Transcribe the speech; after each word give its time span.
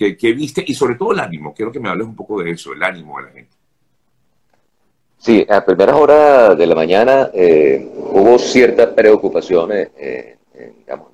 ¿Qué, 0.00 0.16
¿Qué, 0.16 0.32
viste? 0.32 0.64
Y 0.66 0.72
sobre 0.72 0.94
todo 0.94 1.12
el 1.12 1.20
ánimo. 1.20 1.52
Quiero 1.52 1.70
que 1.70 1.78
me 1.78 1.90
hables 1.90 2.06
un 2.06 2.16
poco 2.16 2.42
de 2.42 2.52
eso, 2.52 2.72
el 2.72 2.82
ánimo 2.82 3.18
de 3.18 3.26
la 3.26 3.32
gente. 3.32 3.50
Sí, 5.18 5.46
a 5.46 5.62
primeras 5.62 5.94
horas 5.94 6.56
de 6.56 6.66
la 6.66 6.74
mañana 6.74 7.30
eh, 7.34 7.86
hubo 7.94 8.38
cierta 8.38 8.94
preocupación, 8.94 9.72
eh, 9.74 10.38
digamos, 10.78 11.08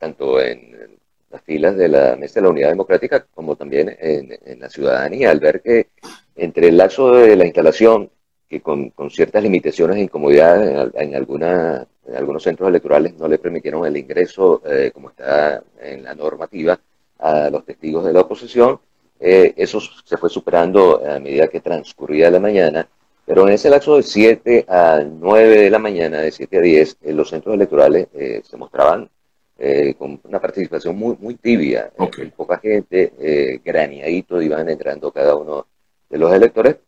tanto 0.00 0.40
en 0.40 0.98
las 1.30 1.42
filas 1.42 1.76
de 1.76 1.88
la 1.88 2.16
Mesa 2.16 2.40
de 2.40 2.42
la 2.42 2.48
Unidad 2.48 2.70
Democrática 2.70 3.24
como 3.32 3.54
también 3.54 3.96
en, 4.00 4.58
la 4.58 4.68
ciudadanía, 4.68 5.30
al 5.30 5.38
ver 5.38 5.62
que 5.62 5.90
entre 6.34 6.70
el 6.70 6.76
lazo 6.76 7.12
de 7.12 7.36
la 7.36 7.44
instalación, 7.44 8.10
que 8.48 8.60
con, 8.60 8.92
ciertas 9.10 9.44
limitaciones 9.44 9.98
e 9.98 10.00
incomodidades 10.00 10.90
en, 10.96 11.14
alguna, 11.14 11.86
en 12.04 12.16
algunos 12.16 12.42
centros 12.42 12.68
electorales 12.68 13.14
no 13.14 13.28
le 13.28 13.38
permitieron 13.38 13.86
el 13.86 13.96
ingreso, 13.96 14.60
eh, 14.66 14.90
como 14.92 15.10
está 15.10 15.62
en 15.80 16.02
la 16.02 16.16
normativa, 16.16 16.76
a 17.24 17.50
los 17.50 17.64
testigos 17.64 18.04
de 18.04 18.12
la 18.12 18.20
oposición, 18.20 18.80
eso 19.18 19.80
se 19.80 20.16
fue 20.16 20.28
superando 20.28 21.00
a 21.04 21.18
medida 21.18 21.48
que 21.48 21.60
transcurría 21.60 22.30
la 22.30 22.40
mañana 22.40 22.86
pero 23.26 23.46
en 23.46 23.54
ese 23.54 23.70
lapso 23.70 23.96
de 23.96 24.02
7 24.02 24.66
a 24.68 25.02
9 25.02 25.62
de 25.62 25.70
la 25.70 25.78
mañana, 25.78 26.20
de 26.20 26.30
7 26.30 26.58
a 26.58 26.60
10, 26.60 26.98
en 27.02 27.16
los 27.16 27.30
centros 27.30 27.54
electorales 27.54 28.08
eh, 28.12 28.42
se 28.44 28.56
mostraban 28.56 29.08
eh, 29.56 29.94
con 29.96 30.20
una 30.24 30.40
participación 30.40 30.96
muy, 30.96 31.16
muy 31.18 31.36
tibia. 31.36 31.90
Eh, 31.98 32.32
poca 32.36 32.58
gente, 32.58 33.12
eh, 33.18 33.60
graneadito, 33.64 34.42
iban 34.42 34.68
entrando 34.68 35.10
cada 35.10 35.36
uno 35.36 35.66
de 36.10 36.18
los 36.18 36.32
electores. 36.32 36.78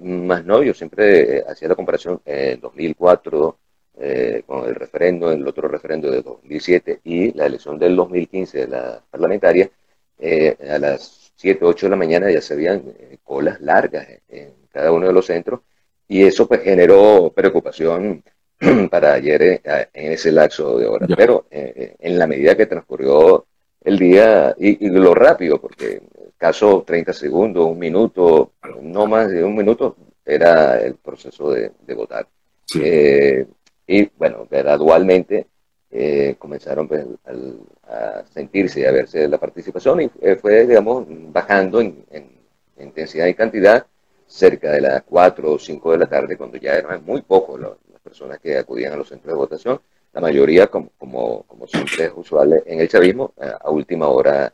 más 0.00 0.44
no, 0.44 0.62
yo 0.62 0.74
siempre 0.74 1.42
hacía 1.48 1.68
la 1.68 1.74
comparación 1.74 2.20
en 2.24 2.60
2004 2.60 3.58
con 4.46 4.68
el 4.68 4.74
referendo, 4.74 5.32
el 5.32 5.46
otro 5.48 5.68
referendo 5.68 6.10
de 6.10 6.20
2007 6.20 7.00
y 7.04 7.32
la 7.32 7.46
elección 7.46 7.78
del 7.78 7.96
2015 7.96 8.58
de 8.58 8.68
la 8.68 9.02
parlamentaria. 10.18 10.74
a 10.74 10.78
las 10.78 11.32
7, 11.36 11.64
8 11.64 11.86
de 11.86 11.90
la 11.90 11.96
mañana 11.96 12.30
ya 12.30 12.40
se 12.40 12.56
veían 12.56 12.82
colas 13.22 13.60
largas 13.60 14.06
en 14.28 14.52
cada 14.70 14.92
uno 14.92 15.06
de 15.06 15.12
los 15.12 15.26
centros 15.26 15.60
y 16.08 16.22
eso 16.22 16.46
pues 16.46 16.62
generó 16.62 17.32
preocupación 17.34 18.22
para 18.90 19.14
ayer 19.14 19.42
eh, 19.42 19.60
en 19.92 20.12
ese 20.12 20.32
lapso 20.32 20.78
de 20.78 20.86
horas. 20.86 21.10
Pero 21.16 21.46
eh, 21.50 21.72
eh, 21.76 21.96
en 21.98 22.18
la 22.18 22.26
medida 22.26 22.56
que 22.56 22.66
transcurrió 22.66 23.46
el 23.82 23.98
día 23.98 24.54
y, 24.58 24.88
lo 24.88 25.14
rápido, 25.14 25.60
porque 25.60 26.02
caso 26.36 26.82
30 26.86 27.12
segundos, 27.12 27.66
un 27.66 27.78
minuto, 27.78 28.52
no 28.82 29.06
más 29.06 29.30
de 29.30 29.44
un 29.44 29.54
minuto, 29.54 29.96
era 30.24 30.80
el 30.80 30.96
proceso 30.96 31.52
de, 31.52 31.70
votar. 31.94 32.26
y 33.86 34.10
bueno, 34.18 34.48
gradualmente 34.50 35.46
comenzaron 36.38 36.88
pues, 36.88 37.06
a 37.88 38.22
sentirse 38.32 38.80
y 38.80 38.84
a 38.84 38.92
verse 38.92 39.28
la 39.28 39.38
participación 39.38 40.02
y 40.02 40.10
fue, 40.40 40.66
digamos, 40.66 41.06
bajando 41.08 41.80
en 41.80 42.04
intensidad 42.78 43.26
y 43.26 43.34
cantidad 43.34 43.86
cerca 44.26 44.72
de 44.72 44.80
las 44.80 45.02
4 45.04 45.52
o 45.52 45.58
5 45.58 45.92
de 45.92 45.98
la 45.98 46.06
tarde, 46.06 46.36
cuando 46.36 46.58
ya 46.58 46.72
eran 46.74 47.04
muy 47.04 47.22
pocos 47.22 47.60
las 47.60 48.00
personas 48.02 48.38
que 48.40 48.58
acudían 48.58 48.92
a 48.92 48.96
los 48.96 49.08
centros 49.08 49.32
de 49.32 49.36
votación, 49.36 49.80
la 50.12 50.20
mayoría, 50.20 50.66
como, 50.68 50.90
como, 50.98 51.66
siempre 51.66 52.06
es 52.06 52.12
usual 52.14 52.62
en 52.64 52.80
el 52.80 52.88
chavismo, 52.88 53.34
eh, 53.40 53.50
a 53.60 53.70
última 53.70 54.08
hora 54.08 54.52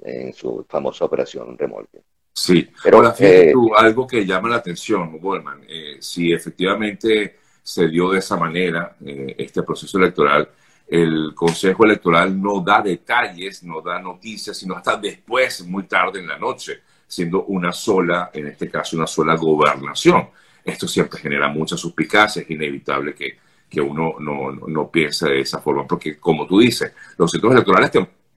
en 0.00 0.32
su 0.32 0.64
famosa 0.68 1.04
operación 1.04 1.56
remolque. 1.56 2.00
Sí, 2.32 2.68
pero 2.82 2.98
Ahora, 2.98 3.14
eh, 3.20 3.52
algo 3.76 4.06
que 4.06 4.26
llama 4.26 4.48
la 4.48 4.56
atención, 4.56 5.18
Goldman, 5.18 5.62
eh, 5.68 5.96
si 6.00 6.32
efectivamente 6.32 7.36
se 7.62 7.88
dio 7.88 8.10
de 8.10 8.18
esa 8.18 8.36
manera 8.36 8.96
este 9.00 9.62
proceso 9.62 9.98
electoral, 9.98 10.48
el 10.88 11.32
Consejo 11.34 11.84
Electoral 11.84 12.40
no 12.40 12.60
da 12.60 12.80
detalles, 12.80 13.62
no 13.62 13.80
da 13.80 13.98
noticias, 13.98 14.56
sino 14.56 14.76
hasta 14.76 14.96
después, 14.96 15.66
muy 15.66 15.84
tarde 15.84 16.20
en 16.20 16.28
la 16.28 16.38
noche 16.38 16.82
siendo 17.06 17.44
una 17.44 17.72
sola, 17.72 18.30
en 18.32 18.48
este 18.48 18.68
caso, 18.68 18.96
una 18.96 19.06
sola 19.06 19.36
gobernación. 19.36 20.28
Esto 20.64 20.88
siempre 20.88 21.20
genera 21.20 21.48
mucha 21.48 21.76
suspicacia, 21.76 22.42
es 22.42 22.50
inevitable 22.50 23.14
que, 23.14 23.38
que 23.68 23.80
uno 23.80 24.16
no, 24.18 24.50
no, 24.52 24.90
piense 24.90 25.28
de 25.28 25.40
esa 25.40 25.60
forma, 25.60 25.86
porque 25.86 26.18
como 26.18 26.46
tú 26.46 26.60
dices, 26.60 26.92
los 27.16 27.30
centros 27.30 27.52
electorales, 27.52 27.90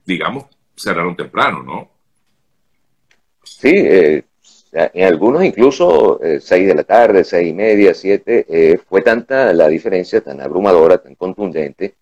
digamos, 0.04 0.46
cerraron 0.76 1.16
temprano, 1.16 1.62
¿no? 1.62 1.90
Sí, 3.42 3.72
eh, 3.72 4.24
en 4.72 5.04
algunos 5.04 5.42
incluso 5.42 6.22
eh, 6.22 6.38
seis 6.40 6.68
de 6.68 6.74
la 6.74 6.84
tarde, 6.84 7.24
seis 7.24 7.50
y 7.50 7.52
media, 7.52 7.92
siete, 7.94 8.46
eh, 8.48 8.78
fue 8.88 9.02
tanta 9.02 9.52
la 9.52 9.66
diferencia, 9.66 10.20
tan 10.20 10.40
abrumadora, 10.40 10.98
tan 10.98 11.16
contundente, 11.16 11.96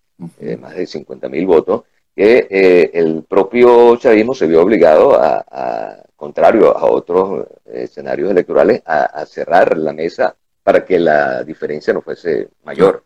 más 0.59 0.75
de 0.75 0.85
50 0.85 1.29
mil 1.29 1.45
votos, 1.45 1.83
que 2.15 2.91
el 2.93 3.23
propio 3.23 3.95
chavismo 3.95 4.33
se 4.33 4.47
vio 4.47 4.61
obligado 4.61 5.15
a 5.19 6.03
contrario 6.19 6.77
a 6.77 6.85
otros 6.85 7.47
eh, 7.65 7.83
escenarios 7.83 8.29
electorales, 8.29 8.83
a, 8.85 9.25
cerrar 9.25 9.77
la 9.77 9.93
mesa 9.93 10.35
para 10.61 10.85
que 10.85 10.99
la 10.99 11.43
diferencia 11.43 11.93
no 11.93 12.01
fuese 12.01 12.49
mayor. 12.65 13.05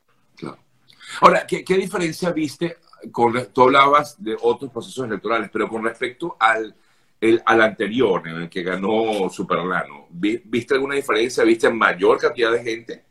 Ahora, 1.21 1.45
¿qué, 1.45 1.63
diferencia 1.77 2.31
viste? 2.31 2.77
Con, 3.11 3.33
tú 3.53 3.61
hablabas 3.61 4.21
de 4.21 4.35
otros 4.41 4.71
procesos 4.71 5.05
electorales, 5.05 5.51
pero 5.53 5.69
con 5.69 5.83
respecto 5.83 6.35
al, 6.39 6.75
al 7.45 7.61
anterior, 7.61 8.27
en 8.27 8.41
el 8.41 8.49
que 8.49 8.63
ganó 8.63 9.29
Superlano, 9.29 10.07
¿viste 10.09 10.73
alguna 10.73 10.95
diferencia? 10.95 11.43
¿Viste 11.43 11.69
mayor 11.69 12.17
cantidad 12.17 12.51
de 12.51 12.63
gente? 12.63 13.03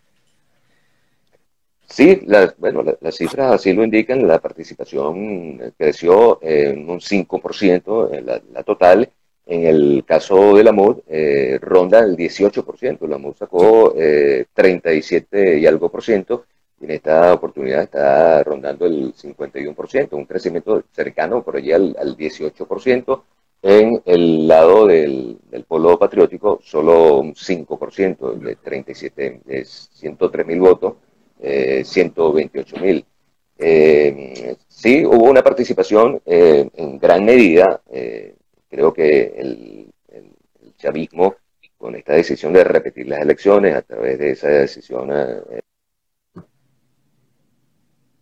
Sí, 1.89 2.23
bueno, 2.59 2.85
las 3.01 3.17
cifras 3.17 3.53
así 3.53 3.73
lo 3.73 3.85
indican. 3.85 4.27
La 4.27 4.39
participación 4.41 5.75
creció 5.77 6.39
en 6.43 6.89
un 6.89 7.01
5% 7.01 8.15
en 8.15 8.27
la 8.27 8.63
total 8.63 9.11
en 9.47 9.67
el 9.67 10.05
caso 10.07 10.55
de 10.55 10.65
la 10.65 10.73
MUD, 10.73 11.01
eh, 11.09 11.59
ronda 11.61 12.01
el 12.01 12.17
18%. 12.17 13.07
La 13.09 13.19
MUD 13.19 13.35
sacó 13.35 13.95
eh, 13.97 14.47
37 14.55 15.59
y 15.59 15.67
algo 15.67 15.91
por 15.91 16.03
ciento. 16.03 16.47
Y 16.81 16.85
en 16.85 16.93
esta 16.93 17.33
oportunidad 17.35 17.83
está 17.83 18.43
rondando 18.43 18.87
el 18.87 19.15
51%, 19.15 20.13
un 20.13 20.25
crecimiento 20.27 20.83
cercano 20.93 21.43
por 21.43 21.57
allí 21.57 21.73
al, 21.73 21.95
18%. 22.17 23.23
En 23.65 24.03
el 24.07 24.49
lado 24.49 24.87
del, 24.87 25.39
polo 25.69 25.97
patriótico, 25.99 26.59
solo 26.65 27.19
un 27.19 27.35
5%, 27.35 28.33
de 28.35 28.57
37, 28.57 29.41
de 29.45 29.65
103 29.65 30.47
mil 30.47 30.61
votos, 30.61 30.95
eh, 31.43 31.83
128 31.85 32.77
mil. 32.79 33.05
Eh, 33.59 34.57
sí, 34.69 35.05
hubo 35.05 35.31
una 35.31 35.43
participación 35.43 36.21
eh, 36.27 36.69
en 36.75 36.99
gran 36.99 37.25
medida 37.25 37.81
eh, 37.93 38.35
Creo 38.69 38.93
que 38.93 39.35
el, 39.37 39.93
chavismo, 40.79 41.37
con 41.77 41.95
esta 41.95 42.15
decisión 42.15 42.55
de 42.55 42.65
repetir 42.65 43.07
las 43.07 43.21
elecciones 43.21 43.77
a 43.77 43.83
través 43.83 44.19
de 44.19 44.31
esa 44.31 44.49
decisión 44.49 45.11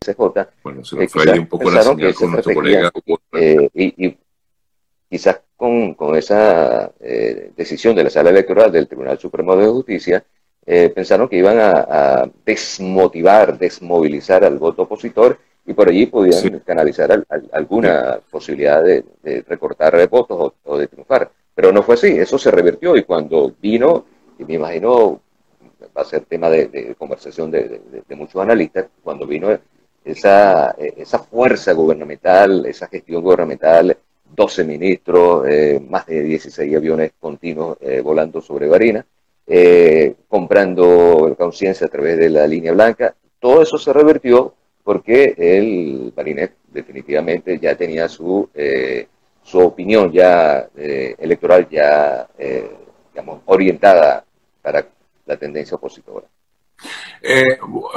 CJ, 0.01 0.49
bueno, 0.63 0.85
se 0.85 1.09
fue 1.09 1.39
un 1.39 1.47
poco 1.47 1.71
la 1.71 1.83
señal 1.83 2.15
con 2.15 2.33
nuestro 2.33 2.55
colega. 2.55 2.91
Eh, 3.33 3.69
y, 3.75 4.17
quizás 5.09 5.43
con, 5.57 5.95
con 5.95 6.17
esa 6.17 6.93
eh, 7.01 7.53
decisión 7.57 7.95
de 7.95 8.05
la 8.05 8.11
sala 8.11 8.31
electoral 8.31 8.73
del 8.73 8.89
Tribunal 8.89 9.19
Supremo 9.19 9.55
de 9.57 9.67
Justicia, 9.67 10.25
pensaron 10.65 11.29
que 11.29 11.37
iban 11.37 11.59
a, 11.59 12.31
desmotivar, 12.45 13.59
desmovilizar 13.59 14.45
al 14.45 14.59
voto 14.59 14.83
opositor 14.83 15.39
y 15.67 15.73
por 15.73 15.89
allí 15.89 16.07
podían 16.07 16.61
canalizar 16.61 17.25
alguna 17.53 18.21
posibilidad 18.31 18.83
de, 18.83 19.05
recortar 19.49 20.09
votos 20.09 20.53
o, 20.65 20.79
de 20.79 20.87
triunfar. 20.87 21.31
Pero 21.55 21.73
no 21.73 21.83
fue 21.83 21.95
así, 21.95 22.09
eso 22.09 22.39
se 22.39 22.51
revirtió 22.51 22.97
y 22.97 23.03
cuando 23.03 23.53
vino, 23.61 24.05
y 24.39 24.45
me 24.45 24.55
imagino 24.55 25.21
va 25.97 26.03
a 26.03 26.05
ser 26.05 26.25
tema 26.25 26.49
de, 26.51 26.95
conversación 26.97 27.51
de, 27.51 27.81
muchos 28.11 28.41
analistas, 28.43 28.87
cuando 29.03 29.27
vino 29.27 29.49
esa, 30.05 30.71
esa 30.79 31.19
fuerza 31.19 31.73
gubernamental, 31.73 32.67
esa 32.67 32.87
gestión 32.89 33.23
gubernamental, 33.23 33.97
12 34.35 34.65
ministros, 34.65 35.47
eh, 35.49 35.81
más 35.89 36.07
de 36.07 36.23
16 36.23 36.77
aviones 36.77 37.13
continuos 37.19 37.77
eh, 37.81 38.01
volando 38.01 38.41
sobre 38.41 38.69
Barina, 38.69 39.05
eh, 39.53 40.15
comprando 40.29 41.35
conciencia 41.37 41.89
a 41.89 41.91
través 41.91 42.17
de 42.19 42.31
la 42.31 42.47
línea 42.47 42.71
blanca, 42.73 43.17
todo 43.41 43.63
eso 43.63 43.79
se 43.79 43.93
revirtió 43.93 44.55
porque 44.85 45.35
el 45.37 46.13
Barinet 46.15 46.55
definitivamente 46.69 47.59
ya 47.59 47.75
tenía 47.75 48.09
su, 48.09 48.49
eh, 48.55 49.09
su 49.43 49.59
opinión 49.59 50.13
ya 50.13 50.69
eh, 50.77 51.17
electoral 51.19 51.69
ya, 51.69 52.29
eh, 52.39 52.71
digamos, 53.13 53.43
orientada 53.47 54.25
para 54.63 54.87
la 55.27 55.37
tendencia 55.37 55.75
opositora. 55.77 56.27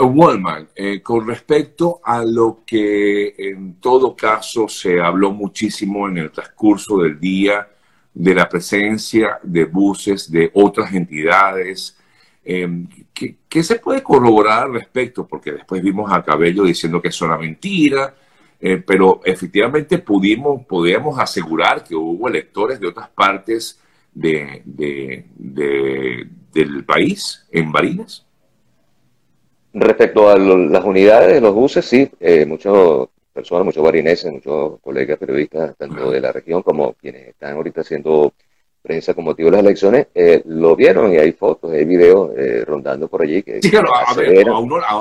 Wallman, 0.01 0.69
con 1.01 1.27
respecto 1.27 2.01
a 2.03 2.25
lo 2.25 2.63
que 2.65 3.33
en 3.37 3.75
todo 3.79 4.15
caso 4.15 4.67
se 4.67 4.99
habló 4.99 5.31
muchísimo 5.31 6.09
en 6.09 6.17
el 6.17 6.31
transcurso 6.31 6.97
del 6.97 7.19
día 7.19 7.67
de 8.13 8.35
la 8.35 8.47
presencia 8.47 9.39
de 9.43 9.65
buses 9.65 10.31
de 10.31 10.51
otras 10.53 10.93
entidades, 10.93 11.97
Em, 12.45 12.87
¿qué, 13.13 13.63
se 13.63 13.79
puede 13.79 14.03
corroborar 14.03 14.63
al 14.63 14.73
respecto? 14.73 15.25
Porque 15.25 15.53
después 15.53 15.81
vimos 15.81 16.11
a 16.11 16.23
Cabello 16.23 16.63
diciendo 16.63 17.01
que 17.01 17.07
es 17.09 17.21
una 17.21 17.37
mentira. 17.37 18.15
pero 18.85 19.19
efectivamente 19.25 19.97
pudimos, 19.99 20.65
podíamos 20.65 21.19
asegurar 21.19 21.83
que 21.83 21.95
hubo 21.95 22.29
electores 22.29 22.79
de 22.79 22.87
otras 22.87 23.09
partes 23.09 23.77
de, 24.13 24.61
del 26.53 26.85
país 26.85 27.45
en 27.51 27.71
Barinas. 27.71 28.25
Respecto 29.73 30.29
a 30.29 30.37
las 30.37 30.83
unidades, 30.85 31.41
los 31.41 31.53
buses, 31.53 31.83
sí, 31.85 32.09
eh, 32.19 32.45
muchas 32.45 32.73
personas, 33.33 33.65
muchos 33.65 33.83
barineses, 33.83 34.31
muchos 34.31 34.79
colegas 34.81 35.17
periodistas, 35.17 35.75
tanto 35.77 36.11
de 36.11 36.21
la 36.21 36.31
región 36.31 36.61
como 36.61 36.93
quienes 36.93 37.29
están 37.29 37.55
ahorita 37.55 37.81
haciendo 37.81 38.33
prensa 38.81 39.13
con 39.13 39.23
motivo 39.23 39.49
de 39.49 39.57
las 39.57 39.65
elecciones, 39.65 40.07
eh, 40.13 40.43
lo 40.45 40.75
vieron 40.75 41.13
y 41.13 41.17
hay 41.17 41.31
fotos, 41.31 41.71
hay 41.71 41.85
videos 41.85 42.31
eh, 42.37 42.63
rondando 42.65 43.07
por 43.07 43.21
allí. 43.21 43.41
Que, 43.41 43.61
sí, 43.61 43.71
claro, 43.71 43.89
a, 43.95 44.11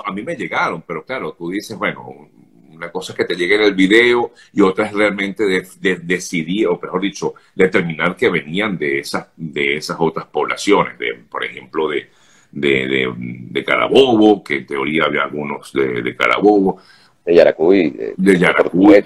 a, 0.04 0.12
mí 0.12 0.22
me 0.22 0.36
llegaron, 0.36 0.82
pero 0.86 1.04
claro, 1.04 1.32
tú 1.32 1.50
dices, 1.50 1.76
bueno, 1.76 2.28
una 2.82 2.90
cosa 2.90 3.12
es 3.12 3.16
que 3.16 3.24
te 3.24 3.36
llegue 3.36 3.56
en 3.56 3.62
el 3.62 3.74
video 3.74 4.32
y 4.52 4.60
otra 4.60 4.86
es 4.86 4.92
realmente 4.92 5.44
de, 5.44 5.96
decidir, 5.96 6.66
o 6.66 6.78
mejor 6.80 7.00
dicho, 7.00 7.34
determinar 7.54 8.16
que 8.16 8.28
venían 8.28 8.76
de 8.76 8.98
esas, 8.98 9.28
de 9.36 9.76
esas 9.76 9.96
otras 10.00 10.26
poblaciones, 10.26 10.98
de, 10.98 11.14
por 11.28 11.44
ejemplo, 11.44 11.88
de, 11.88 12.08
de, 12.50 13.14
de, 13.16 13.64
Carabobo, 13.64 14.42
que 14.42 14.56
en 14.58 14.66
teoría 14.66 15.04
había 15.04 15.22
algunos 15.22 15.72
de, 15.72 16.16
Carabobo. 16.16 16.80
De 17.24 17.34
Yaracuy. 17.34 17.90
De, 18.16 18.38
Yaracuy. 18.38 19.04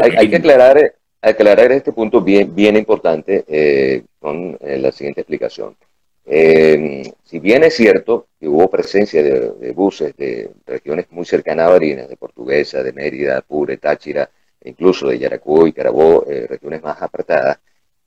Hay, 0.00 0.28
que 0.28 0.36
aclarar, 0.36 0.94
aclarar 1.20 1.72
este 1.72 1.92
punto 1.92 2.20
bien, 2.20 2.54
bien 2.54 2.76
importante 2.76 3.44
eh, 3.46 4.02
con 4.18 4.56
eh, 4.60 4.78
la 4.78 4.92
siguiente 4.92 5.20
explicación. 5.20 5.76
Eh, 6.24 7.12
si 7.22 7.38
bien 7.38 7.62
es 7.62 7.74
cierto 7.74 8.26
que 8.40 8.48
hubo 8.48 8.68
presencia 8.68 9.22
de, 9.22 9.70
buses 9.72 10.16
de 10.16 10.50
regiones 10.66 11.06
muy 11.10 11.24
cercanas 11.24 11.68
a 11.68 11.70
Barinas, 11.70 12.08
de 12.08 12.16
Portuguesa, 12.16 12.82
de 12.82 12.92
Mérida, 12.92 13.38
Apure, 13.38 13.76
Táchira, 13.76 14.28
incluso 14.64 15.08
de 15.08 15.18
Yaracuy, 15.18 15.72
Carabobo, 15.72 16.26
regiones 16.48 16.82
más 16.82 17.00
apretadas, 17.00 17.58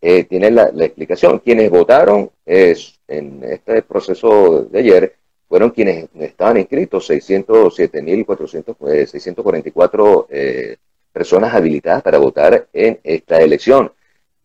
eh, 0.02 0.24
tiene 0.26 0.50
la, 0.52 0.72
explicación. 0.80 1.40
Quienes 1.40 1.70
votaron 1.70 2.32
es, 2.46 3.00
en 3.08 3.44
este 3.44 3.82
proceso 3.82 4.64
de 4.64 4.80
ayer 4.80 5.16
fueron 5.50 5.72
quienes 5.72 6.08
estaban 6.20 6.58
inscritos, 6.58 7.10
607.400, 7.10 9.08
644 9.08 10.28
eh, 10.30 10.78
personas 11.12 11.54
habilitadas 11.54 12.04
para 12.04 12.20
votar 12.20 12.68
en 12.72 13.00
esta 13.04 13.42
elección. 13.42 13.92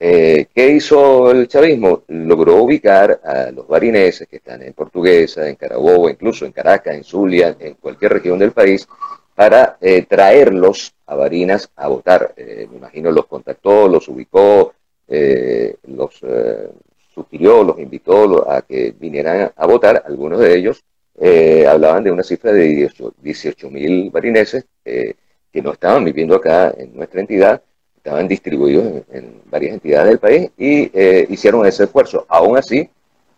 Eh, 0.01 0.47
¿Qué 0.53 0.69
hizo 0.71 1.31
el 1.31 1.47
chavismo? 1.47 2.03
Logró 2.09 2.57
ubicar 2.57 3.21
a 3.23 3.51
los 3.53 3.69
barineses 3.69 4.27
que 4.27 4.37
están 4.37 4.63
en 4.63 4.73
Portuguesa, 4.73 5.49
en 5.49 5.55
Carabobo, 5.55 6.11
incluso 6.11 6.45
en 6.47 6.53
Caracas, 6.53 6.97
en 6.97 7.05
Zulia, 7.05 7.57
en 7.61 7.75
cualquier 7.75 8.15
región 8.15 8.39
del 8.39 8.53
país, 8.53 8.89
para 9.35 9.77
eh, 9.81 10.07
traerlos 10.09 10.95
a 11.07 11.15
Barinas 11.15 11.71
a 11.77 11.87
votar. 11.89 12.35
me 12.37 12.77
imagino 12.77 13.11
los 13.13 13.27
contactó, 13.27 13.87
los 13.89 14.09
ubicó, 14.09 14.73
eh, 15.09 15.77
los 15.85 16.19
eh, 16.23 16.71
sugirió, 17.15 17.63
los 17.63 17.79
invitó 17.79 18.51
a 18.51 18.63
que 18.63 18.95
vinieran 18.99 19.53
a 19.55 19.67
votar. 19.67 20.03
Algunos 20.07 20.41
de 20.41 20.57
ellos 20.57 20.83
eh, 21.21 21.67
hablaban 21.67 22.05
de 22.05 22.11
una 22.11 22.23
cifra 22.23 22.53
de 22.53 22.91
18 23.23 23.71
mil 23.71 24.11
barineses 24.11 24.67
que 24.85 25.63
no 25.63 25.73
estaban 25.73 26.05
viviendo 26.05 26.35
acá 26.35 26.75
en 26.77 26.97
nuestra 26.97 27.21
entidad, 27.21 27.63
estaban 27.97 28.27
distribuidos 28.27 29.05
en, 29.13 29.41
varias 29.47 29.75
entidades 29.75 30.09
del 30.09 30.19
país 30.19 30.51
y 30.59 30.91
hicieron 31.33 31.65
ese 31.65 31.85
esfuerzo. 31.85 32.27
Aún 32.29 32.59
así, 32.59 32.89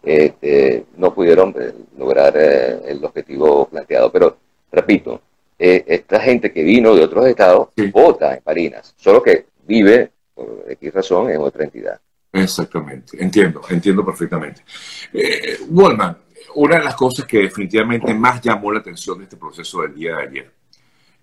este, 0.02 0.86
no 0.96 1.12
pudieron 1.12 1.54
lograr 1.98 2.36
el 2.36 3.04
objetivo 3.04 3.68
planteado. 3.68 4.10
Pero, 4.10 4.38
repito, 4.72 5.20
esta 5.58 6.20
gente 6.20 6.52
que 6.52 6.62
vino 6.62 6.94
de 6.94 7.04
otros 7.04 7.26
estados 7.26 7.68
vota 7.92 8.34
en 8.34 8.40
Barinas, 8.44 8.94
solo 8.96 9.22
que 9.22 9.46
vive 9.66 10.10
por 10.34 10.64
X 10.68 10.94
razón 10.94 11.30
en 11.30 11.40
otra 11.40 11.64
entidad. 11.64 12.00
Exactamente, 12.32 13.22
entiendo, 13.22 13.62
entiendo 13.70 14.04
perfectamente. 14.04 14.62
Eh, 15.12 15.58
Wallman, 15.70 16.16
una 16.54 16.78
de 16.78 16.84
las 16.84 16.94
cosas 16.94 17.26
que 17.26 17.38
definitivamente 17.38 18.14
más 18.14 18.40
llamó 18.40 18.72
la 18.72 18.80
atención 18.80 19.18
de 19.18 19.24
este 19.24 19.36
proceso 19.36 19.82
del 19.82 19.94
día 19.94 20.16
de 20.16 20.22
ayer 20.22 20.52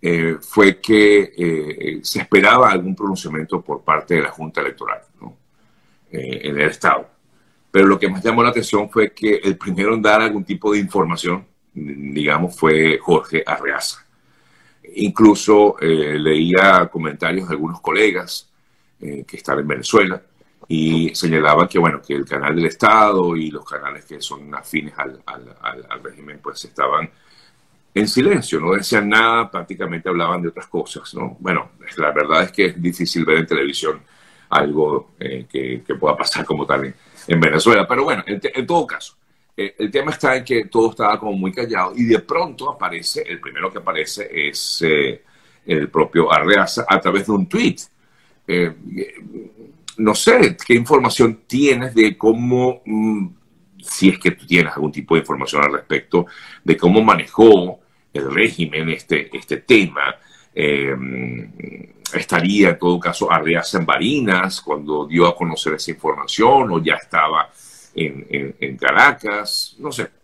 eh, 0.05 0.37
fue 0.41 0.81
que 0.81 1.33
eh, 1.37 1.99
se 2.03 2.19
esperaba 2.19 2.69
algún 2.69 2.93
pronunciamiento 2.93 3.61
por 3.61 3.83
parte 3.83 4.15
de 4.15 4.23
la 4.23 4.31
Junta 4.31 4.59
Electoral 4.59 4.99
eh, 6.11 6.41
en 6.43 6.59
el 6.59 6.69
Estado. 6.69 7.09
Pero 7.71 7.87
lo 7.87 7.97
que 7.97 8.09
más 8.09 8.21
llamó 8.21 8.43
la 8.43 8.49
atención 8.49 8.89
fue 8.89 9.13
que 9.13 9.35
el 9.35 9.57
primero 9.57 9.93
en 9.93 10.01
dar 10.01 10.19
algún 10.19 10.43
tipo 10.43 10.73
de 10.73 10.79
información, 10.79 11.47
digamos, 11.73 12.53
fue 12.53 12.99
Jorge 12.99 13.43
Arreaza. 13.45 14.05
Incluso 14.95 15.77
leía 15.79 16.87
comentarios 16.91 17.47
de 17.47 17.55
algunos 17.55 17.79
colegas 17.79 18.51
que 18.99 19.37
están 19.37 19.59
en 19.59 19.67
Venezuela 19.67 20.21
y 20.67 21.13
señalaban 21.13 21.67
que 21.67 21.79
bueno 21.79 22.01
que 22.01 22.13
el 22.13 22.25
canal 22.25 22.55
del 22.55 22.65
Estado 22.65 23.35
y 23.35 23.51
los 23.51 23.65
canales 23.65 24.05
que 24.05 24.21
son 24.21 24.53
afines 24.55 24.93
al, 24.97 25.21
al, 25.25 26.03
régimen 26.03 26.39
pues 26.41 26.63
estaban 26.65 27.09
en 27.95 28.07
silencio, 28.07 28.59
no 28.59 28.73
decían 28.73 29.07
nada, 29.07 29.51
prácticamente 29.51 30.09
hablaban 30.09 30.41
de 30.41 30.47
otras 30.47 30.65
cosas, 30.67 31.13
¿no? 31.13 31.37
Bueno, 31.39 31.73
la 31.97 32.11
verdad 32.11 32.43
es 32.43 32.51
que 32.51 32.65
es 32.65 32.81
difícil 32.81 33.23
ver 33.23 33.37
en 33.37 33.45
televisión 33.45 34.01
algo 34.49 35.11
eh, 35.19 35.45
que, 35.47 35.83
que, 35.85 35.95
pueda 35.95 36.17
pasar 36.17 36.43
como 36.43 36.65
tal 36.65 36.91
en, 37.27 37.39
Venezuela, 37.39 37.87
pero 37.87 38.03
bueno, 38.03 38.23
en, 38.25 38.65
todo 38.65 38.87
caso, 38.87 39.15
eh, 39.55 39.75
el 39.77 39.91
tema 39.91 40.11
está 40.11 40.35
en 40.35 40.43
que 40.43 40.65
todo 40.65 40.89
estaba 40.89 41.19
como 41.19 41.33
muy 41.33 41.51
callado 41.51 41.93
y 41.95 42.05
de 42.05 42.19
pronto 42.19 42.71
aparece, 42.71 43.21
el 43.27 43.39
primero 43.39 43.71
que 43.71 43.77
aparece 43.77 44.27
es 44.31 44.83
el 45.65 45.89
propio 45.89 46.31
Arreaza 46.33 46.85
a 46.87 46.99
través 46.99 47.27
de 47.27 47.31
un 47.31 47.47
tweet 47.47 47.77
eh, 48.47 48.73
no 49.97 50.15
sé, 50.15 50.57
¿qué 50.65 50.73
información 50.73 51.43
tienes 51.47 51.93
de 51.93 52.17
cómo, 52.17 52.81
mm, 52.85 53.27
si 53.81 54.09
es 54.09 54.19
que 54.19 54.31
tú 54.31 54.45
tienes 54.45 54.73
algún 54.73 54.91
tipo 54.91 55.15
de 55.15 55.21
información 55.21 55.63
al 55.63 55.73
respecto, 55.73 56.25
de 56.63 56.77
cómo 56.77 57.01
manejó 57.01 57.79
el 58.13 58.33
régimen 58.33 58.89
este, 58.89 59.35
este 59.35 59.57
tema? 59.57 60.15
Eh, 60.53 60.95
¿Estaría 62.13 62.69
en 62.69 62.79
todo 62.79 62.99
caso 62.99 63.31
Arreaza 63.31 63.79
en 63.79 63.85
Barinas 63.85 64.61
cuando 64.61 65.07
dio 65.07 65.27
a 65.27 65.35
conocer 65.35 65.73
esa 65.73 65.91
información 65.91 66.71
o 66.71 66.81
ya 66.81 66.95
estaba 66.95 67.49
en, 67.95 68.55
en 68.59 68.77
Caracas? 68.77 69.75
No 69.79 69.91
sé. 69.91 70.22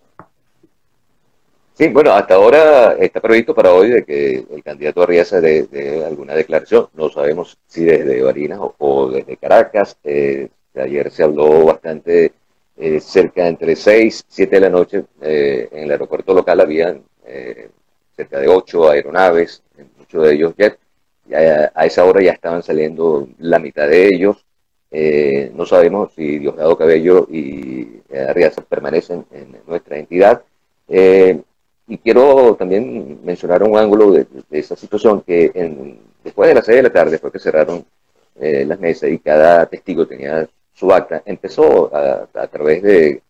Sí, 1.79 1.87
bueno, 1.87 2.11
hasta 2.11 2.35
ahora 2.35 2.97
está 2.99 3.21
previsto 3.21 3.55
para 3.55 3.71
hoy 3.71 3.89
de 3.89 4.03
que 4.03 4.45
el 4.51 4.61
candidato 4.61 5.01
Arriaza 5.01 5.39
dé 5.39 6.03
alguna 6.05 6.35
declaración. 6.35 6.89
No 6.93 7.09
sabemos 7.09 7.57
si 7.67 7.85
desde 7.85 8.21
Barinas 8.21 8.59
o, 8.79 9.09
desde 9.09 9.37
Caracas. 9.37 9.97
Eh, 10.03 10.49
ayer 10.75 11.09
se 11.09 11.23
habló 11.23 11.63
bastante 11.63 12.33
eh, 12.75 12.99
cerca 12.99 13.47
entre 13.47 13.77
6 13.77 14.19
y 14.19 14.25
7 14.27 14.55
de 14.57 14.59
la 14.59 14.69
noche. 14.69 15.05
Eh, 15.21 15.69
en 15.71 15.83
el 15.85 15.91
aeropuerto 15.91 16.33
local 16.33 16.59
habían 16.59 17.01
cerca 18.13 18.39
de 18.39 18.49
8 18.49 18.89
aeronaves, 18.89 19.63
muchos 19.97 20.23
de 20.23 20.33
ellos 20.33 20.53
jet. 20.57 20.77
A, 21.33 21.71
a, 21.73 21.85
esa 21.85 22.03
hora 22.03 22.21
ya 22.21 22.33
estaban 22.33 22.61
saliendo 22.61 23.29
la 23.37 23.57
mitad 23.59 23.87
de 23.87 24.07
ellos. 24.07 24.45
no 25.53 25.65
sabemos 25.65 26.11
si 26.13 26.39
Diosdado 26.39 26.77
Cabello 26.77 27.25
y 27.31 28.01
Arriaza 28.13 28.63
permanecen 28.63 29.25
en 29.31 29.55
nuestra 29.65 29.97
entidad. 29.97 30.43
Y 31.89 31.97
quiero 31.97 32.55
también 32.55 33.19
mencionar 33.23 33.63
un 33.63 33.75
ángulo 33.75 34.11
de, 34.11 34.27
esa 34.51 34.75
situación 34.75 35.21
que 35.21 35.51
después 36.23 36.47
de 36.47 36.53
las 36.55 36.65
seis 36.65 36.77
de 36.77 36.83
la 36.83 36.91
tarde, 36.91 37.11
después 37.11 37.33
que 37.33 37.39
cerraron 37.39 37.83
eh, 38.39 38.63
las 38.63 38.79
mesas 38.79 39.09
y 39.09 39.17
cada 39.17 39.65
testigo 39.65 40.05
tenía 40.05 40.47
su 40.71 40.93
acta, 40.93 41.23
empezó 41.25 41.89
a, 41.93 42.47
través 42.47 42.83
de, 42.83 43.21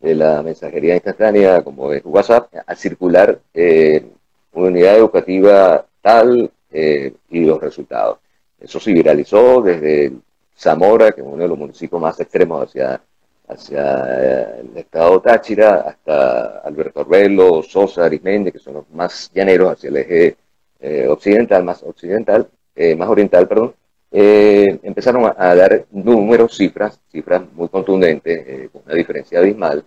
la 0.00 0.42
mensajería 0.42 0.94
instantánea 0.94 1.62
como 1.62 1.92
es 1.92 2.02
WhatsApp 2.04 2.54
a 2.66 2.74
circular 2.76 3.40
eh, 3.52 4.04
una 4.52 4.68
unidad 4.68 4.96
educativa 4.96 5.84
tal 6.00 6.50
eh, 6.70 7.14
y 7.30 7.40
los 7.40 7.60
resultados. 7.60 8.18
Eso 8.60 8.78
se 8.78 8.92
viralizó 8.92 9.60
desde 9.60 10.12
Zamora, 10.56 11.10
que 11.10 11.20
es 11.20 11.26
uno 11.26 11.42
de 11.42 11.48
los 11.48 11.58
municipios 11.58 12.00
más 12.00 12.20
extremos 12.20 12.68
hacia 12.68 13.00
hacia 13.48 14.58
el 14.60 14.76
estado 14.76 15.20
Táchira, 15.20 15.80
hasta 15.82 16.58
Alberto 16.60 17.00
Arbelo, 17.00 17.62
Sosa, 17.62 18.04
Arismendi, 18.04 18.52
que 18.52 18.58
son 18.58 18.74
los 18.74 18.90
más 18.90 19.30
llaneros 19.34 19.72
hacia 19.72 19.88
el 19.88 19.96
eje 19.98 20.36
eh, 20.80 21.06
occidental, 21.08 21.64
más 21.64 21.82
occidental, 21.82 22.48
eh, 22.74 22.94
más 22.96 23.08
oriental, 23.08 23.46
perdón, 23.46 23.74
eh, 24.10 24.78
empezaron 24.82 25.32
a, 25.36 25.54
dar 25.54 25.86
números, 25.90 26.56
cifras, 26.56 26.98
cifras 27.10 27.42
muy 27.52 27.68
contundentes, 27.68 28.70
con 28.70 28.82
una 28.86 28.94
diferencia 28.94 29.38
abismal. 29.38 29.84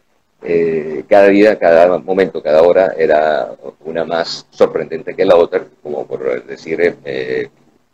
cada 1.08 1.28
día, 1.28 1.58
cada 1.58 1.98
momento, 1.98 2.42
cada 2.44 2.62
hora 2.62 2.94
era 2.98 3.56
una 3.86 4.06
más 4.06 4.46
sorprendente 4.52 5.16
que 5.16 5.26
la 5.26 5.36
otra, 5.36 5.66
como 5.82 6.06
por 6.06 6.46
decir, 6.46 6.98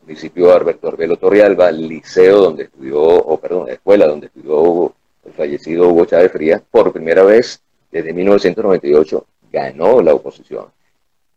municipio 0.01 0.53
Alberto 0.53 0.87
Arbelo 0.89 1.17
Torrealba, 1.17 1.71
liceo 1.71 2.39
donde 2.39 2.63
estudió, 2.63 3.01
o 3.01 3.39
perdón, 3.39 3.67
la 3.67 3.73
escuela 3.73 4.07
donde 4.07 4.27
estudió 4.27 4.93
fallecido 5.33 5.89
Hugo 5.89 6.05
Chávez 6.05 6.31
Frías, 6.31 6.61
por 6.69 6.91
primera 6.91 7.23
vez 7.23 7.61
desde 7.91 8.13
1998 8.13 9.25
ganó 9.51 10.01
la 10.01 10.13
oposición. 10.15 10.65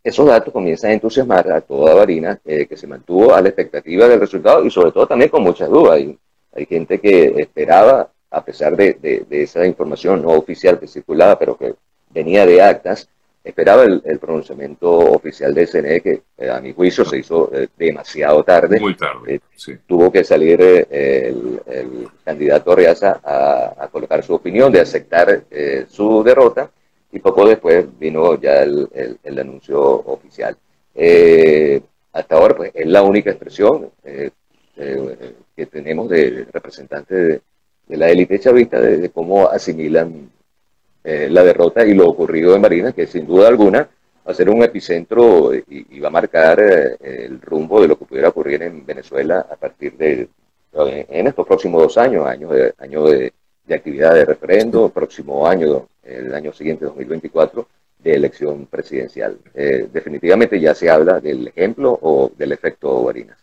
esos 0.02 0.26
datos 0.26 0.52
comienzan 0.52 0.90
a 0.92 0.94
entusiasmar 0.94 1.50
a 1.50 1.60
toda 1.60 1.94
Barinas, 1.94 2.38
eh, 2.44 2.66
que 2.66 2.76
se 2.76 2.86
mantuvo 2.86 3.34
a 3.34 3.42
la 3.42 3.48
expectativa 3.48 4.06
del 4.06 4.20
resultado 4.20 4.64
y 4.64 4.70
sobre 4.70 4.92
todo 4.92 5.06
también 5.06 5.30
con 5.30 5.42
muchas 5.42 5.68
dudas. 5.68 6.00
Hay 6.52 6.66
gente 6.66 7.00
que 7.00 7.34
esperaba, 7.40 8.10
a 8.30 8.44
pesar 8.44 8.76
de, 8.76 8.94
de, 8.94 9.42
esa 9.42 9.66
información 9.66 10.22
no 10.22 10.28
oficial 10.30 10.78
que 10.78 10.86
circulaba, 10.86 11.38
pero 11.38 11.56
que 11.58 11.74
venía 12.10 12.46
de 12.46 12.62
actas, 12.62 13.08
esperaba 13.48 13.84
el, 13.84 14.18
pronunciamiento 14.18 14.90
oficial 14.90 15.54
del 15.54 15.68
CNE, 15.68 16.00
que 16.00 16.22
eh, 16.36 16.50
a 16.50 16.60
mi 16.60 16.72
juicio 16.72 17.04
se 17.04 17.18
hizo 17.18 17.50
eh, 17.54 17.68
demasiado 17.76 18.42
tarde. 18.42 18.80
Muy 18.80 18.96
tarde, 18.96 19.40
sí. 19.54 19.76
Tuvo 19.86 20.10
que 20.10 20.24
salir 20.24 20.60
el, 20.60 21.60
el, 21.66 22.08
candidato 22.24 22.72
Arriaza 22.72 23.20
a, 23.22 23.74
a, 23.84 23.88
colocar 23.88 24.22
su 24.22 24.34
opinión, 24.34 24.72
de 24.72 24.80
aceptar 24.80 25.44
su 25.88 26.22
derrota 26.22 26.70
y 27.12 27.18
poco 27.18 27.48
después 27.48 27.86
vino 27.98 28.38
ya 28.38 28.62
el, 28.62 28.88
el, 29.22 29.38
anuncio 29.38 29.80
oficial. 29.80 30.56
Eh, 30.94 31.80
hasta 32.12 32.36
ahora, 32.36 32.56
pues, 32.56 32.72
es 32.74 32.86
la 32.86 33.02
única 33.02 33.30
expresión 33.30 33.90
eh, 34.04 34.30
eh, 34.76 35.34
que 35.54 35.66
tenemos 35.66 36.08
de 36.08 36.46
representantes 36.52 37.40
de, 37.88 37.96
la 37.96 38.10
élite 38.10 38.38
chavista 38.38 38.80
de, 38.80 39.08
cómo 39.10 39.48
asimilan 39.48 40.30
la 41.06 41.44
derrota 41.44 41.86
y 41.86 41.94
lo 41.94 42.08
ocurrido 42.08 42.54
en 42.54 42.60
Marina, 42.60 42.92
que 42.92 43.06
sin 43.06 43.26
duda 43.26 43.46
alguna 43.46 43.88
va 44.26 44.32
a 44.32 44.34
ser 44.34 44.50
un 44.50 44.62
epicentro 44.62 45.54
y, 45.54 46.00
va 46.00 46.08
a 46.08 46.10
marcar 46.10 46.58
el 46.60 47.40
rumbo 47.40 47.80
de 47.80 47.88
lo 47.88 47.96
que 47.96 48.06
pudiera 48.06 48.30
ocurrir 48.30 48.62
en 48.64 48.84
Venezuela 48.84 49.46
a 49.48 49.54
partir 49.54 49.96
de 49.96 50.28
en 50.72 51.26
estos 51.26 51.46
próximos 51.46 51.80
dos 51.80 51.96
años, 51.96 52.26
años 52.26 52.50
de, 52.50 52.74
año 52.78 53.04
de, 53.04 53.32
de 53.66 53.74
actividad 53.74 54.14
de 54.14 54.24
referendo, 54.24 54.88
próximo 54.88 55.46
año 55.46 55.88
el 56.02 56.34
año 56.34 56.52
siguiente, 56.52 56.84
2024, 56.84 57.66
de 57.98 58.14
elección 58.14 58.66
presidencial. 58.66 59.38
Eh, 59.54 59.88
definitivamente 59.92 60.60
ya 60.60 60.74
se 60.74 60.88
habla 60.88 61.20
del 61.20 61.48
ejemplo 61.48 61.98
o 62.00 62.30
del 62.36 62.52
efecto 62.52 63.02
Varinas. 63.02 63.38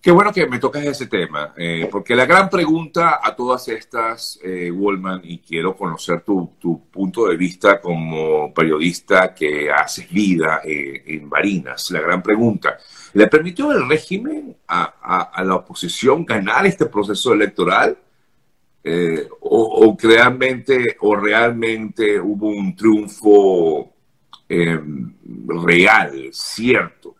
Qué 0.00 0.12
bueno 0.12 0.32
que 0.32 0.46
me 0.46 0.60
tocas 0.60 0.84
ese 0.84 1.06
tema, 1.06 1.52
eh, 1.56 1.88
porque 1.90 2.14
la 2.14 2.24
gran 2.24 2.48
pregunta 2.48 3.18
a 3.22 3.34
todas 3.34 3.66
estas, 3.68 4.38
eh, 4.44 4.70
Wallman, 4.70 5.20
y 5.24 5.38
quiero 5.38 5.76
conocer 5.76 6.20
tu, 6.20 6.56
punto 6.90 7.26
de 7.26 7.36
vista 7.36 7.80
como 7.80 8.54
periodista 8.54 9.34
que 9.34 9.70
haces 9.70 10.08
vida 10.08 10.60
en 10.64 11.28
Barinas, 11.28 11.90
la 11.90 12.00
gran 12.00 12.22
pregunta, 12.22 12.78
¿le 13.14 13.26
permitió 13.26 13.72
el 13.72 13.88
régimen 13.88 14.56
a, 14.68 15.30
a 15.32 15.44
la 15.44 15.56
oposición 15.56 16.24
ganar 16.24 16.64
este 16.66 16.86
proceso 16.86 17.32
electoral? 17.32 17.98
Eh, 18.90 19.28
o, 19.40 19.96
realmente, 20.00 20.96
o 21.00 21.14
realmente 21.14 22.18
hubo 22.18 22.48
un 22.48 22.74
triunfo 22.74 23.92
real, 24.48 26.30
cierto. 26.32 27.16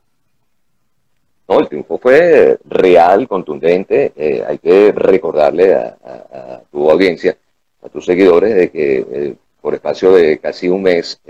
No, 1.49 1.61
el 1.61 1.69
triunfo 1.69 1.99
fue 1.99 2.59
real, 2.65 3.27
contundente. 3.27 4.13
Eh, 4.17 4.45
hay 4.47 4.59
que 4.59 4.93
recordarle 4.93 5.75
a, 5.75 6.63
tu 6.71 6.91
audiencia, 6.91 7.37
a 7.83 7.89
tus 7.89 8.05
seguidores, 8.05 8.55
de 8.55 8.71
que 8.71 8.99
eh, 8.99 9.35
por 9.61 9.75
espacio 9.75 10.13
de 10.13 10.39
casi 10.39 10.69
un 10.69 10.83
mes, 10.83 11.21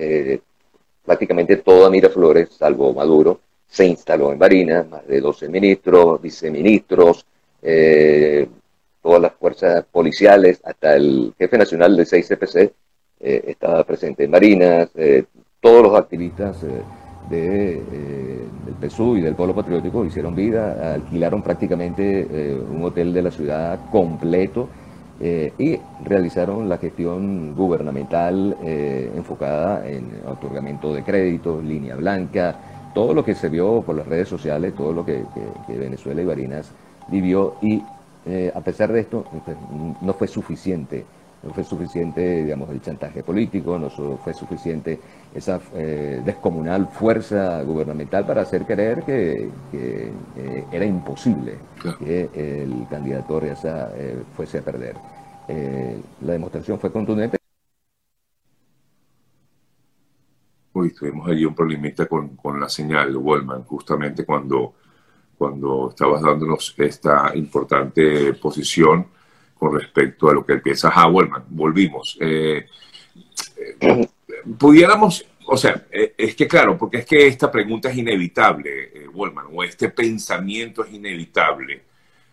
prácticamente 1.05 1.57
toda 1.57 1.89
Miraflores, 1.89 2.51
salvo 2.51 2.93
Maduro, 2.93 3.41
se 3.67 3.87
instaló 3.87 4.33
en 4.33 4.39
Barinas, 4.39 4.89
más 4.89 5.07
de 5.07 5.21
12 5.21 5.49
ministros, 5.49 6.21
viceministros, 6.21 7.25
todas 9.01 9.23
las 9.23 9.33
fuerzas 9.33 9.85
policiales, 9.91 10.61
hasta 10.65 10.97
el 10.97 11.33
jefe 11.39 11.57
nacional 11.57 11.97
del 11.97 12.07
6CPC 12.07 12.73
eh, 13.21 13.45
estaba 13.49 13.83
presente 13.85 14.25
en 14.25 14.31
Marinas, 14.31 14.91
eh, 14.95 15.25
todos 15.61 15.83
los 15.83 15.99
activistas 15.99 16.57
eh, 16.63 16.83
del 18.81 18.91
PSU 18.91 19.17
y 19.17 19.21
del 19.21 19.35
Pueblo 19.35 19.55
Patriótico 19.55 20.05
hicieron 20.05 20.35
vida, 20.35 20.95
alquilaron 20.95 21.43
prácticamente 21.43 22.59
un 22.71 22.83
hotel 22.85 23.13
de 23.13 23.23
la 23.23 23.31
ciudad 23.31 23.79
completo 23.91 24.69
y 25.21 25.77
realizaron 26.05 26.69
la 26.69 26.79
gestión 26.79 27.55
gubernamental 27.55 28.57
enfocada 28.63 29.89
en 29.89 30.23
otorgamiento 30.27 30.95
de 30.95 31.03
créditos, 31.03 31.65
línea 31.65 31.97
blanca, 31.97 32.55
todo 32.95 33.15
lo 33.15 33.25
que 33.25 33.35
se 33.35 33.49
vio 33.49 33.83
por 33.83 33.97
las 33.97 34.07
redes 34.07 34.29
sociales, 34.29 34.75
todo 34.77 34.93
lo 34.93 35.05
que, 35.05 35.25
que 35.67 35.77
Venezuela 35.77 36.23
y 36.23 36.25
Barinas 36.25 36.71
vivió 37.11 37.55
y 37.61 37.83
eh, 38.27 38.53
a 38.55 38.61
pesar 38.61 38.93
de 38.93 39.01
esto, 39.01 39.25
pues, 39.45 39.57
no 40.03 40.13
fue 40.13 40.29
suficiente. 40.29 41.05
No 41.43 41.53
fue 41.55 41.63
suficiente, 41.63 42.43
digamos, 42.43 42.69
el 42.71 42.81
chantaje 42.81 43.23
político, 43.23 43.79
no 43.79 43.91
fue 43.91 44.35
suficiente 44.35 44.99
esa 45.35 45.61
eh, 45.75 46.21
descomunal 46.25 46.89
fuerza 46.89 47.63
gubernamental 47.63 48.27
para 48.27 48.43
hacer 48.43 48.65
creer 48.65 49.05
que, 49.05 49.49
eh, 49.73 50.13
era 50.73 50.85
imposible 50.85 51.57
que 52.01 52.29
el 52.35 52.87
candidato 52.91 53.39
Reza 53.39 53.91
fuese 54.35 54.59
a 54.59 54.63
perder. 54.63 54.97
la 56.23 56.33
demostración 56.33 56.79
fue 56.81 56.91
contundente. 56.91 57.39
Uy, 60.73 60.93
tuvimos 60.93 61.29
allí 61.29 61.45
un 61.45 61.55
problemita 61.55 62.07
con, 62.07 62.37
con 62.37 62.61
la 62.61 62.69
señal, 62.69 63.17
Wallman, 63.17 63.63
justamente 63.65 64.25
cuando 64.25 64.75
cuando 65.39 65.91
estabas 65.91 66.21
dándonos 66.21 66.75
esta 66.77 67.31
importante 67.35 68.35
posición 68.35 69.07
con 69.59 69.79
respecto 69.79 70.31
a 70.31 70.35
lo 70.35 70.47
que 70.47 70.59
piensa 70.59 70.89
Howard. 70.89 71.45
Volvimos. 71.49 72.17
Eh, 72.21 72.67
eh, 73.81 74.09
pudiéramos, 74.59 75.25
o 75.47 75.57
sea, 75.57 75.87
eh, 75.91 76.15
es 76.17 76.35
que 76.35 76.47
claro, 76.47 76.77
porque 76.77 76.99
es 76.99 77.07
que 77.07 77.27
esta 77.27 77.51
pregunta 77.51 77.91
es 77.91 77.97
inevitable, 77.97 78.91
eh, 78.95 79.09
Wallman, 79.13 79.47
o 79.53 79.65
este 79.65 79.89
pensamiento 79.91 80.85
es 80.85 80.93
inevitable. 80.93 81.83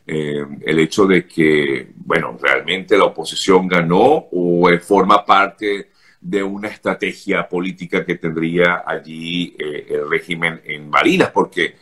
el 0.08 0.78
hecho 0.80 1.08
de 1.08 1.26
que, 1.26 1.88
bueno, 1.96 2.38
realmente 2.40 2.96
la 2.96 3.06
oposición 3.06 3.68
ganó 3.68 4.28
o 4.32 4.70
forma 4.80 5.26
parte 5.26 5.90
de 6.22 6.44
una 6.44 6.68
estrategia 6.68 7.50
política 7.50 8.06
que 8.06 8.16
tendría 8.16 8.84
allí 8.86 9.56
el 9.58 10.08
régimen 10.08 10.62
en 10.64 10.92
Barinas, 10.92 11.32
porque 11.32 11.74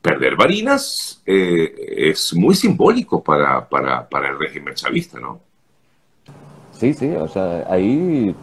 perder 0.00 0.36
Barinas 0.36 1.22
eh, 1.26 2.10
es 2.10 2.34
muy 2.34 2.54
simbólico 2.54 3.22
para, 3.22 3.68
el 4.28 4.38
régimen 4.38 4.74
chavista, 4.74 5.18
¿no? 5.18 5.40
Sí, 6.72 6.94
sí, 6.94 7.10
o 7.10 7.28
sea, 7.28 7.66
ahí 7.68 8.34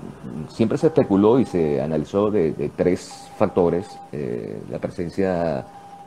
siempre 0.49 0.77
se 0.77 0.87
especuló 0.87 1.39
y 1.39 1.45
se 1.45 1.81
analizó 1.81 2.29
de, 2.29 2.71
tres 2.75 3.27
factores, 3.37 3.87
eh, 4.11 4.61
la 4.69 4.77
presencia 4.77 5.65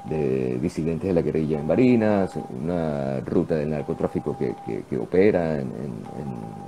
de 0.08 0.56
disidentes 0.60 1.08
de 1.08 1.14
la 1.14 1.22
guerrilla 1.22 1.58
en 1.58 1.66
Barinas, 1.66 2.32
una 2.50 3.18
ruta 3.20 3.56
del 3.56 3.70
narcotráfico 3.70 4.38
que, 4.38 4.96
opera 4.96 5.58
en, 5.58 5.72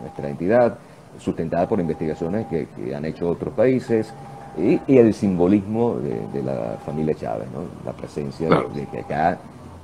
nuestra 0.00 0.28
entidad, 0.28 0.78
sustentada 1.18 1.68
por 1.68 1.78
investigaciones 1.78 2.46
que, 2.48 2.66
que 2.66 2.94
han 2.94 3.04
hecho 3.04 3.28
otros 3.28 3.54
países, 3.54 4.12
y, 4.56 4.80
el 4.98 5.14
simbolismo 5.14 5.96
de, 5.96 6.42
la 6.42 6.76
familia 6.84 7.14
Chávez, 7.14 7.48
¿no? 7.52 7.60
la 7.84 7.92
presencia 7.92 8.48
de, 8.48 8.86
que 8.86 9.00
acá, 9.00 9.38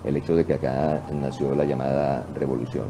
el 0.04 0.16
hecho 0.16 0.36
de 0.36 0.44
que 0.44 0.54
acá 0.54 1.00
nació 1.12 1.54
la 1.54 1.64
llamada 1.64 2.26
revolución. 2.34 2.84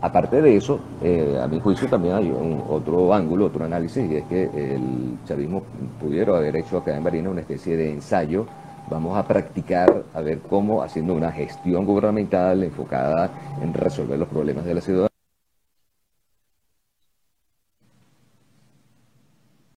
Aparte 0.00 0.40
de 0.40 0.56
eso, 0.56 0.78
eh, 1.02 1.40
a 1.42 1.48
mi 1.48 1.58
juicio 1.58 1.88
también 1.88 2.14
hay 2.14 2.30
un, 2.30 2.62
otro 2.68 3.12
ángulo, 3.12 3.46
otro 3.46 3.64
análisis, 3.64 4.08
y 4.08 4.16
es 4.16 4.24
que 4.24 4.44
el 4.44 5.18
chavismo 5.26 5.62
pudiera 6.00 6.36
haber 6.36 6.54
hecho 6.56 6.78
acá 6.78 6.96
en 6.96 7.02
Marina 7.02 7.30
una 7.30 7.40
especie 7.40 7.76
de 7.76 7.92
ensayo. 7.92 8.46
Vamos 8.88 9.18
a 9.18 9.26
practicar 9.26 10.04
a 10.14 10.20
ver 10.20 10.38
cómo, 10.48 10.82
haciendo 10.82 11.14
una 11.14 11.32
gestión 11.32 11.84
gubernamental 11.84 12.62
enfocada 12.62 13.30
en 13.60 13.74
resolver 13.74 14.18
los 14.18 14.28
problemas 14.28 14.64
de 14.64 14.74
la 14.74 14.80
ciudadanía, 14.80 15.07